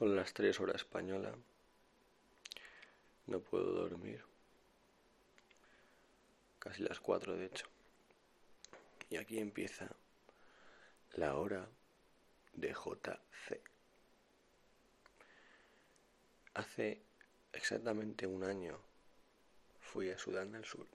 [0.00, 1.34] Son las tres horas española.
[3.26, 4.24] No puedo dormir.
[6.58, 7.66] Casi las cuatro, de hecho.
[9.10, 9.94] Y aquí empieza
[11.16, 11.68] la hora
[12.54, 13.60] de JC.
[16.54, 17.02] Hace
[17.52, 18.80] exactamente un año
[19.82, 20.86] fui a Sudán del Sur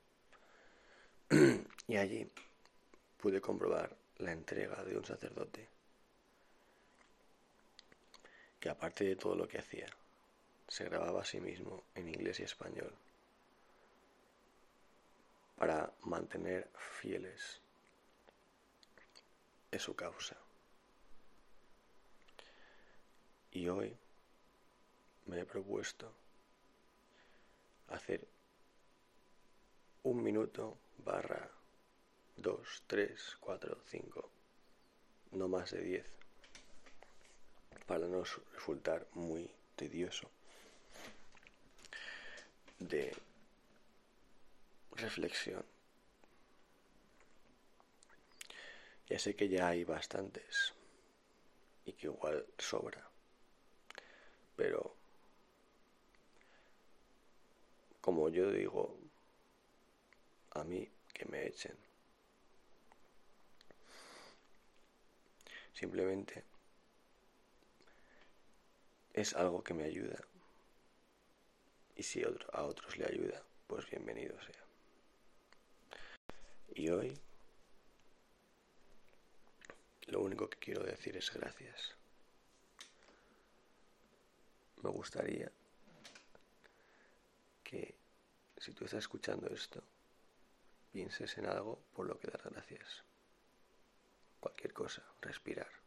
[1.88, 2.28] y allí
[3.18, 5.75] pude comprobar la entrega de un sacerdote
[8.66, 9.86] que aparte de todo lo que hacía,
[10.68, 12.92] se grababa a sí mismo en inglés y español
[15.56, 16.68] para mantener
[17.00, 17.62] fieles
[19.70, 20.36] en su causa.
[23.52, 23.96] Y hoy
[25.28, 26.12] me he propuesto
[27.90, 28.28] hacer
[30.02, 31.52] un minuto barra
[32.36, 34.28] dos, tres, cuatro, cinco,
[35.34, 36.16] no más de diez,
[37.86, 40.30] para no resultar muy tedioso
[42.80, 43.16] de
[44.92, 45.64] reflexión.
[49.08, 50.74] Ya sé que ya hay bastantes
[51.86, 53.08] y que igual sobra,
[54.56, 54.96] pero
[58.02, 58.98] como yo digo,
[60.52, 61.76] a mí que me echen.
[65.74, 66.44] Simplemente
[69.16, 70.18] es algo que me ayuda.
[71.96, 74.66] Y si a otros le ayuda, pues bienvenido sea.
[76.74, 77.18] Y hoy
[80.08, 81.96] lo único que quiero decir es gracias.
[84.84, 85.50] Me gustaría
[87.64, 87.96] que
[88.58, 89.82] si tú estás escuchando esto,
[90.92, 93.06] pienses en algo por lo que dar gracias.
[94.42, 95.85] Cualquier cosa, respirar.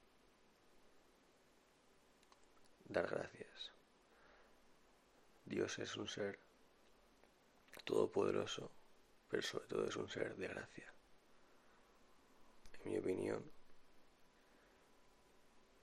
[2.88, 3.70] Dar gracias.
[5.44, 6.38] Dios es un ser
[7.84, 8.70] todopoderoso,
[9.30, 10.92] pero sobre todo es un ser de gracia.
[12.84, 13.44] En mi opinión,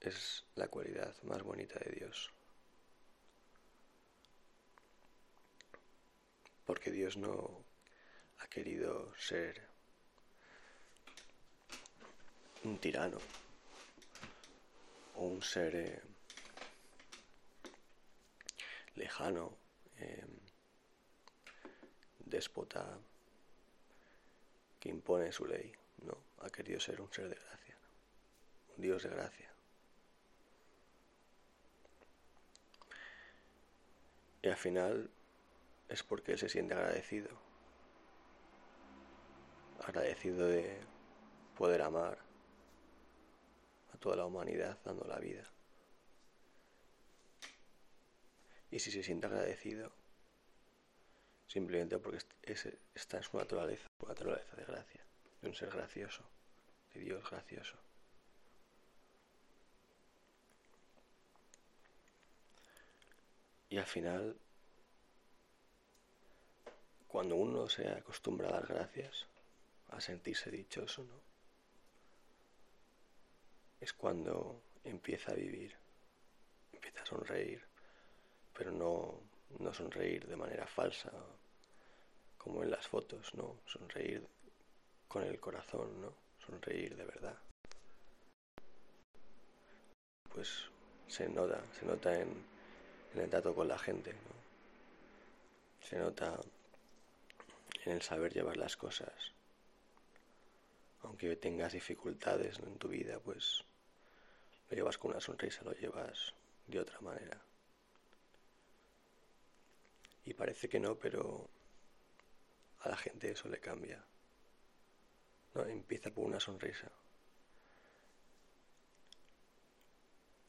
[0.00, 2.32] es la cualidad más bonita de Dios.
[6.64, 7.64] Porque Dios no
[8.38, 9.68] ha querido ser
[12.64, 13.18] un tirano
[15.14, 16.02] o un ser eh,
[18.96, 19.56] lejano,
[19.98, 20.26] eh,
[22.18, 22.98] déspota,
[24.80, 25.72] que impone su ley.
[26.02, 27.76] No, ha querido ser un ser de gracia,
[28.76, 29.52] un Dios de gracia.
[34.42, 35.10] Y al final
[35.88, 37.30] es porque Él se siente agradecido.
[39.84, 40.78] Agradecido de
[41.56, 42.18] poder amar
[43.92, 45.44] a toda la humanidad dando la vida.
[48.76, 49.90] Y si se siente agradecido,
[51.46, 52.18] simplemente porque
[52.94, 55.00] está en su naturaleza, su naturaleza de gracia,
[55.40, 56.22] de un ser gracioso,
[56.92, 57.78] de Dios gracioso.
[63.70, 64.36] Y al final
[67.08, 69.24] cuando uno se acostumbra a dar gracias,
[69.88, 71.18] a sentirse dichoso, ¿no?
[73.80, 75.74] Es cuando empieza a vivir,
[76.74, 77.64] empieza a sonreír,
[78.56, 79.20] pero no,
[79.58, 81.12] no sonreír de manera falsa,
[82.38, 83.60] como en las fotos, ¿no?
[83.66, 84.26] Sonreír
[85.08, 86.14] con el corazón, ¿no?
[86.44, 87.36] Sonreír de verdad.
[90.32, 90.70] Pues
[91.06, 92.44] se nota, se nota en,
[93.14, 94.36] el trato con la gente, ¿no?
[95.86, 96.38] Se nota
[97.84, 99.32] en el saber llevar las cosas.
[101.02, 103.64] Aunque tengas dificultades en tu vida, pues
[104.70, 106.34] lo llevas con una sonrisa, lo llevas
[106.66, 107.45] de otra manera.
[110.26, 111.48] Y parece que no, pero
[112.80, 114.04] a la gente eso le cambia.
[115.54, 116.90] No, empieza por una sonrisa.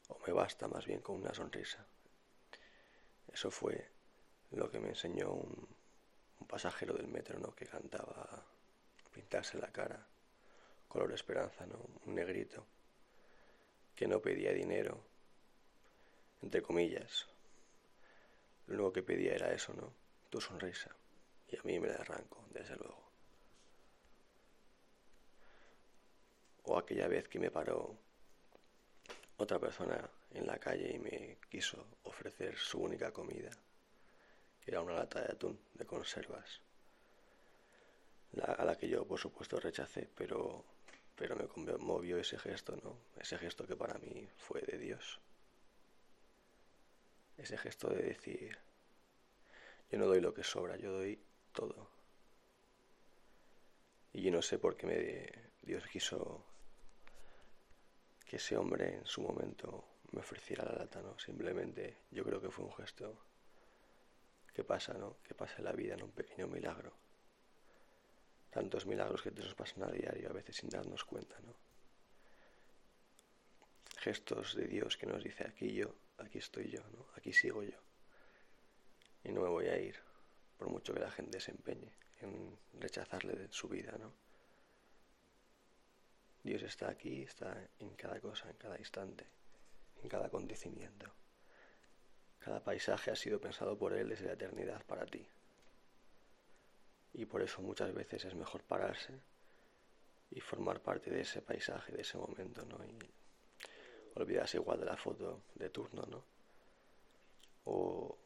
[0.08, 1.86] O me basta más bien con una sonrisa.
[3.32, 3.88] Eso fue
[4.50, 5.68] lo que me enseñó un,
[6.48, 7.54] pasajero del metro, ¿no?
[7.54, 8.44] Que cantaba
[9.12, 10.04] pintarse la cara,
[10.88, 11.78] color esperanza, ¿no?
[12.06, 12.66] Un negrito
[13.94, 15.04] que no pedía dinero,
[16.42, 17.28] entre comillas.
[18.68, 19.92] Lo único que pedía era eso, ¿no?
[20.30, 20.94] Tu sonrisa.
[21.48, 23.10] Y a mí me la arranco, desde luego.
[26.64, 27.96] O aquella vez que me paró
[29.38, 33.50] otra persona en la calle y me quiso ofrecer su única comida
[34.68, 36.60] era una lata de atún de conservas,
[38.42, 40.62] a la que yo por supuesto rechacé, pero,
[41.16, 42.98] pero me conmovió ese gesto, ¿no?
[43.18, 45.20] Ese gesto que para mí fue de Dios.
[47.38, 48.58] Ese gesto de decir,
[49.90, 51.18] yo no doy lo que sobra, yo doy
[51.52, 51.88] todo.
[54.12, 56.44] Y yo no sé por qué me, Dios quiso
[58.26, 61.18] que ese hombre en su momento me ofreciera la lata, ¿no?
[61.18, 63.24] Simplemente yo creo que fue un gesto
[64.52, 65.18] que pasa, ¿no?
[65.22, 66.92] Que pasa en la vida, en un pequeño milagro.
[68.50, 71.54] Tantos milagros que nos pasan a diario, a veces sin darnos cuenta, ¿no?
[73.98, 77.06] Gestos de Dios que nos dice aquí yo, aquí estoy yo, ¿no?
[77.16, 77.78] Aquí sigo yo.
[79.24, 79.96] Y no me voy a ir,
[80.56, 84.12] por mucho que la gente se empeñe en rechazarle de su vida, ¿no?
[86.42, 89.26] Dios está aquí, está en cada cosa, en cada instante,
[90.02, 91.12] en cada acontecimiento.
[92.38, 95.28] Cada paisaje ha sido pensado por Él desde la eternidad para ti.
[97.12, 99.20] Y por eso muchas veces es mejor pararse
[100.30, 102.78] y formar parte de ese paisaje, de ese momento, ¿no?
[104.18, 106.24] Olvidarse igual de la foto de turno, ¿no?
[107.64, 108.16] O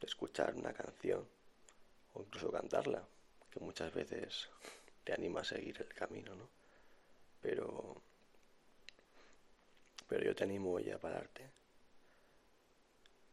[0.00, 1.26] de escuchar una canción,
[2.14, 3.04] o incluso cantarla,
[3.50, 4.48] que muchas veces
[5.04, 6.62] te anima a seguir el camino, ¿no?
[7.42, 8.00] pero
[10.08, 11.50] pero yo te animo hoy a pararte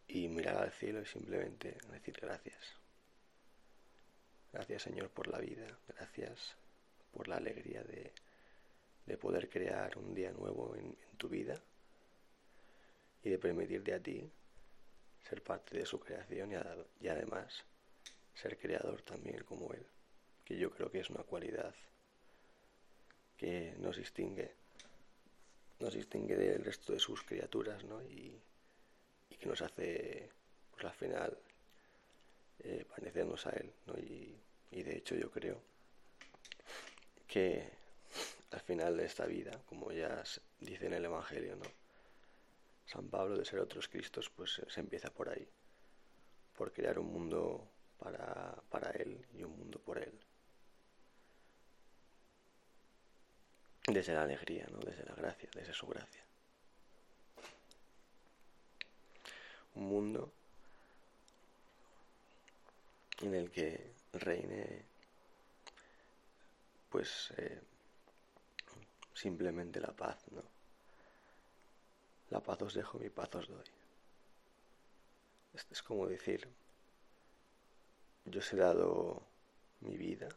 [0.08, 2.64] y mirar al cielo y simplemente decir gracias.
[4.52, 6.56] Gracias Señor por la vida, gracias
[7.14, 8.12] por la alegría de,
[9.18, 11.62] poder crear un día nuevo en, tu vida
[13.24, 14.30] y de permitirte a ti
[15.28, 17.64] ser parte de su creación y, y además
[18.34, 19.86] ser creador también como Él,
[20.46, 21.74] que yo creo que es una cualidad
[23.38, 24.52] que nos distingue,
[25.80, 28.02] nos distingue del resto de sus criaturas, ¿no?
[28.04, 28.34] Y,
[29.40, 30.30] que nos hace,
[30.74, 31.38] pues al final,
[32.60, 33.98] eh, parecernos a Él, ¿no?
[33.98, 34.36] Y,
[34.72, 35.62] y de hecho yo creo
[37.26, 37.70] que
[38.52, 40.22] al final de esta vida, como ya
[40.60, 41.89] dice en el Evangelio, ¿no?
[42.90, 45.48] San Pablo de ser otros Cristos, pues se empieza por ahí,
[46.58, 47.70] por crear un mundo
[48.00, 50.20] para, para Él y un mundo por Él.
[53.94, 54.80] desde la alegría, ¿no?
[54.80, 56.24] desde la gracia, desde su gracia.
[59.76, 60.32] Un mundo
[63.22, 64.86] en el que reine
[66.90, 67.62] pues eh,
[69.14, 70.59] simplemente la paz, ¿no?
[72.30, 73.70] La paz os dejo, mi paz os doy.
[75.54, 76.48] Esto es como decir,
[78.26, 79.24] yo os he dado
[79.82, 80.30] mi vida,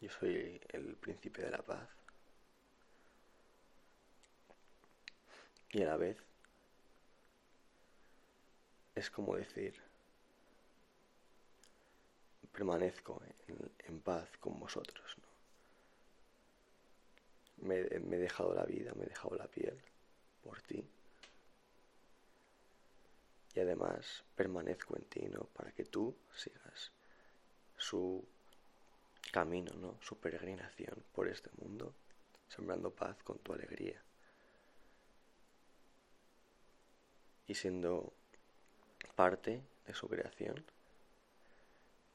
[0.00, 1.88] yo soy el príncipe de la paz,
[5.74, 6.22] Y a la vez
[8.94, 9.80] es como decir,
[12.52, 13.22] permanezco
[13.88, 15.16] en, paz con vosotros.
[17.56, 19.80] Me, me, he dejado la vida, me he dejado la piel
[20.42, 20.84] por ti.
[23.54, 25.44] Y además permanezco en ti, ¿no?
[25.44, 26.92] Para que tú sigas
[27.76, 28.24] su
[29.30, 29.98] camino, ¿no?
[30.02, 31.94] Su peregrinación por este mundo,
[32.48, 34.02] sembrando paz con tu alegría.
[37.46, 38.12] y siendo
[39.14, 40.64] parte de su creación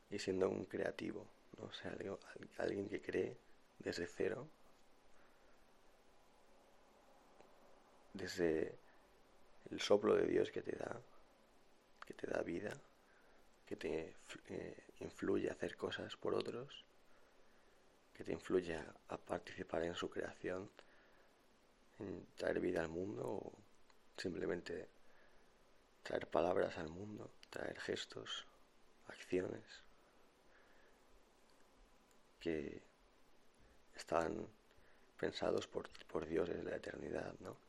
[0.09, 1.27] y siendo un creativo,
[1.57, 1.71] ¿no?
[1.73, 1.95] sea,
[2.57, 3.37] alguien que cree
[3.77, 4.47] desde cero,
[8.17, 8.75] desde
[9.71, 10.99] el soplo de Dios que te da,
[12.05, 12.73] que te da vida,
[13.65, 14.15] que te
[14.49, 16.83] eh, influye a hacer cosas por otros,
[18.13, 20.69] que te influye a, participar en su creación,
[21.99, 23.53] en traer vida al mundo o
[24.17, 24.87] simplemente
[26.03, 28.45] traer palabras al mundo, traer gestos,
[29.07, 29.63] acciones
[32.39, 32.81] que
[33.95, 34.47] están
[35.19, 37.66] pensados por, por Dios desde la eternidad, ¿no?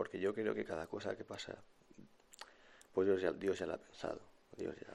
[0.00, 1.62] Porque yo creo que cada cosa que pasa,
[2.94, 4.18] pues Dios ya, Dios ya la ha pensado,
[4.56, 4.94] Dios ya,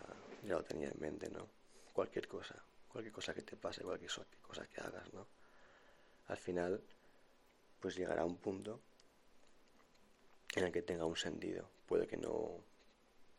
[0.49, 1.47] lo tenía en mente, ¿no?
[1.93, 2.55] Cualquier cosa,
[2.87, 4.09] cualquier cosa que te pase, cualquier
[4.41, 5.27] cosa que hagas, ¿no?
[6.25, 6.81] Al final,
[7.79, 8.81] pues llegará un punto
[10.55, 11.69] en el que tenga un sentido.
[11.85, 12.65] Puede que no,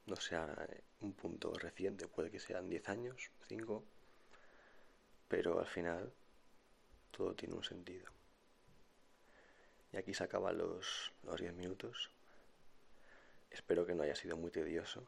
[0.06, 0.68] no sea
[1.00, 3.82] un punto reciente, puede que sean 10 años, 5,
[5.26, 6.12] pero al final
[7.10, 8.06] todo tiene un sentido.
[9.96, 12.10] Y aquí se acaban los, los 10 minutos.
[13.50, 15.02] Espero que no haya sido muy tedioso.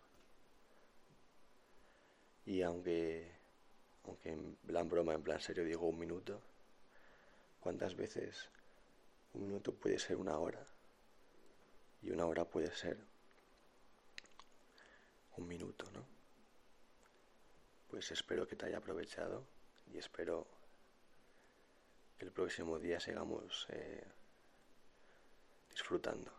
[2.47, 3.31] Y aunque,
[4.07, 6.41] aunque en plan broma, en plan serio digo un minuto,
[7.61, 8.49] ¿cuántas veces
[9.35, 10.67] un minuto puede ser una hora?
[12.03, 12.97] y una hora puede ser
[15.37, 16.05] un minuto, ¿no?
[17.91, 19.45] Pues espero que te haya aprovechado
[19.93, 20.47] y espero
[22.19, 24.05] que el próximo día sigamos eh,
[25.79, 26.38] disfrutando.